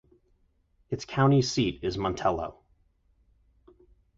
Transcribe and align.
Its 0.89 1.05
county 1.05 1.43
seat 1.43 1.79
is 1.83 1.95
Montello. 1.95 2.55